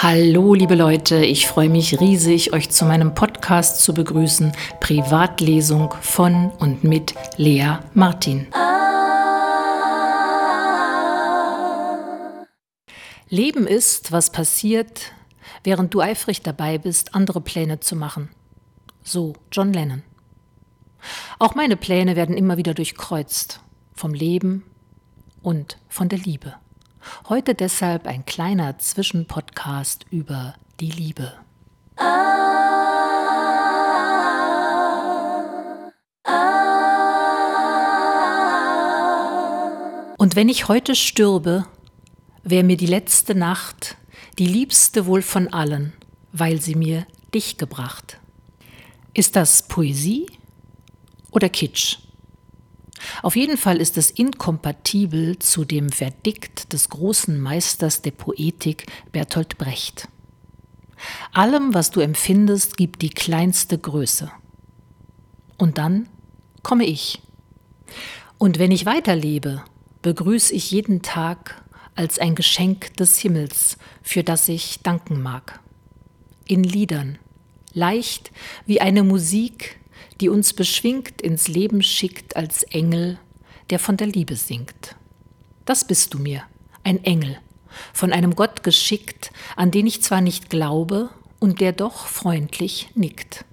[0.00, 6.52] Hallo liebe Leute, ich freue mich riesig, euch zu meinem Podcast zu begrüßen, Privatlesung von
[6.60, 8.46] und mit Lea Martin.
[13.28, 15.10] Leben ist, was passiert,
[15.64, 18.28] während du eifrig dabei bist, andere Pläne zu machen.
[19.02, 20.04] So John Lennon.
[21.40, 23.58] Auch meine Pläne werden immer wieder durchkreuzt,
[23.94, 24.62] vom Leben
[25.42, 26.54] und von der Liebe.
[27.28, 31.32] Heute deshalb ein kleiner Zwischenpodcast über die Liebe.
[40.18, 41.66] Und wenn ich heute stürbe,
[42.42, 43.96] wäre mir die letzte Nacht
[44.38, 45.92] die liebste wohl von allen,
[46.32, 48.18] weil sie mir dich gebracht.
[49.14, 50.26] Ist das Poesie
[51.30, 51.98] oder Kitsch?
[53.22, 59.58] Auf jeden Fall ist es inkompatibel zu dem Verdikt des großen Meisters der Poetik Bertolt
[59.58, 60.08] Brecht.
[61.32, 64.30] Allem, was du empfindest, gibt die kleinste Größe.
[65.56, 66.08] Und dann
[66.62, 67.20] komme ich.
[68.38, 69.64] Und wenn ich weiterlebe,
[70.02, 71.62] begrüße ich jeden Tag
[71.94, 75.60] als ein Geschenk des Himmels, für das ich danken mag.
[76.46, 77.18] In Liedern,
[77.72, 78.30] leicht
[78.66, 79.80] wie eine Musik,
[80.20, 83.18] die uns beschwingt ins Leben schickt als Engel,
[83.70, 84.96] der von der Liebe singt.
[85.64, 86.42] Das bist du mir,
[86.84, 87.38] ein Engel,
[87.92, 93.44] von einem Gott geschickt, an den ich zwar nicht glaube und der doch freundlich nickt.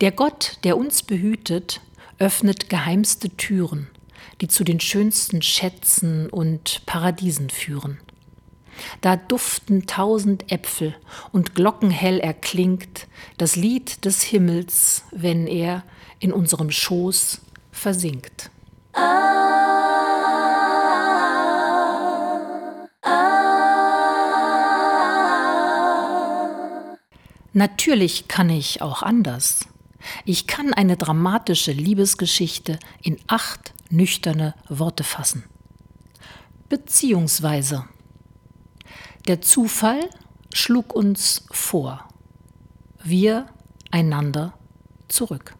[0.00, 1.80] Der Gott, der uns behütet,
[2.18, 3.88] öffnet geheimste Türen,
[4.40, 7.98] die zu den schönsten Schätzen und Paradiesen führen.
[9.00, 10.94] Da duften tausend Äpfel
[11.32, 13.06] und glockenhell erklingt
[13.38, 15.82] das Lied des Himmels, wenn er
[16.18, 17.40] in unserem Schoß
[17.72, 18.50] versinkt.
[27.52, 29.66] Natürlich kann ich auch anders.
[30.24, 35.44] Ich kann eine dramatische Liebesgeschichte in acht nüchterne Worte fassen.
[36.68, 37.84] Beziehungsweise.
[39.30, 40.10] Der Zufall
[40.52, 42.08] schlug uns vor.
[43.00, 43.46] Wir
[43.92, 44.54] einander
[45.06, 45.54] zurück.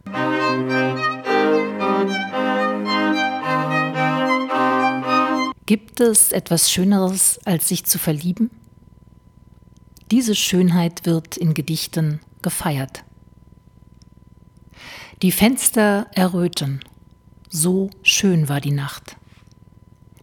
[5.67, 8.51] Gibt es etwas Schöneres, als sich zu verlieben?
[10.11, 13.05] Diese Schönheit wird in Gedichten gefeiert.
[15.23, 16.81] Die Fenster erröten,
[17.49, 19.17] so schön war die Nacht.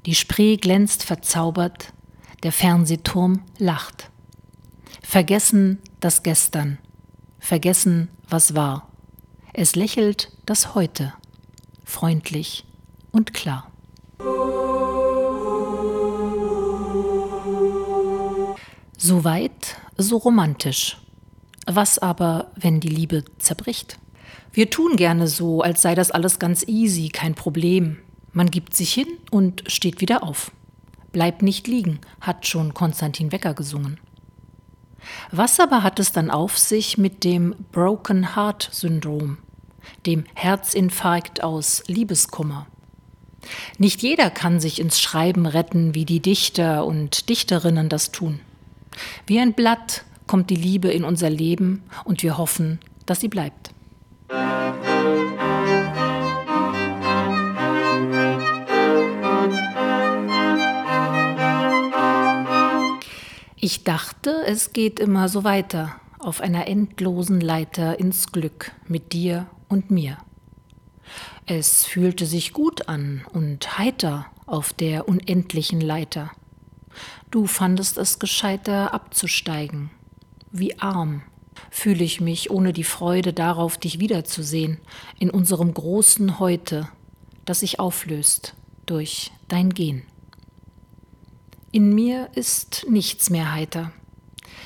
[0.06, 1.94] Die Spree glänzt verzaubert,
[2.44, 4.09] der Fernsehturm lacht.
[5.02, 6.78] Vergessen das Gestern,
[7.40, 8.90] vergessen, was war.
[9.53, 11.14] Es lächelt das Heute,
[11.86, 12.66] freundlich
[13.12, 13.72] und klar.
[18.98, 20.98] So weit, so romantisch.
[21.66, 24.00] Was aber, wenn die Liebe zerbricht?
[24.52, 27.98] Wir tun gerne so, als sei das alles ganz easy, kein Problem.
[28.34, 30.52] Man gibt sich hin und steht wieder auf.
[31.12, 34.00] Bleib nicht liegen, hat schon Konstantin Wecker gesungen.
[35.31, 39.38] Was aber hat es dann auf sich mit dem Broken Heart Syndrom,
[40.06, 42.68] dem Herzinfarkt aus Liebeskummer?
[43.78, 48.39] Nicht jeder kann sich ins Schreiben retten, wie die Dichter und Dichterinnen das tun.
[49.25, 53.72] Wie ein Blatt kommt die Liebe in unser Leben und wir hoffen, dass sie bleibt.
[63.70, 69.48] Ich dachte, es geht immer so weiter, auf einer endlosen Leiter ins Glück mit dir
[69.68, 70.20] und mir.
[71.46, 76.32] Es fühlte sich gut an und heiter auf der unendlichen Leiter.
[77.30, 79.90] Du fandest es gescheiter abzusteigen.
[80.50, 81.24] Wie arm
[81.70, 84.78] fühle ich mich ohne die Freude darauf, dich wiederzusehen,
[85.20, 86.88] in unserem großen Heute,
[87.44, 88.54] das sich auflöst
[88.86, 90.04] durch dein Gehen.
[91.78, 93.92] In mir ist nichts mehr heiter.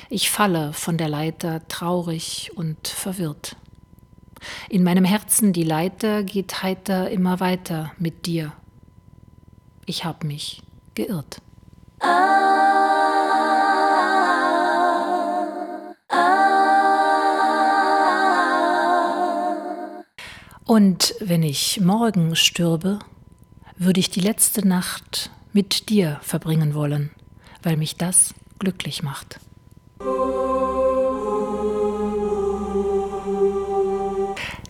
[0.08, 3.54] Ich falle von der Leiter traurig und verwirrt.
[4.70, 8.54] In meinem Herzen die Leiter geht heiter immer weiter mit dir.
[9.84, 10.62] Ich hab mich
[10.94, 11.42] geirrt.
[20.64, 23.00] Und wenn ich morgen stürbe,
[23.76, 27.10] würde ich die letzte Nacht mit dir verbringen wollen,
[27.62, 29.38] weil mich das glücklich macht.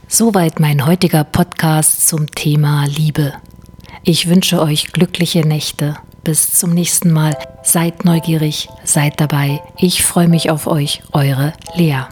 [0.09, 3.33] Soweit mein heutiger Podcast zum Thema Liebe.
[4.05, 7.37] Ich wünsche euch glückliche Nächte Bis zum nächsten Mal.
[7.65, 9.61] Seid neugierig, seid dabei.
[9.77, 12.05] Ich freue mich auf euch, eure Lea.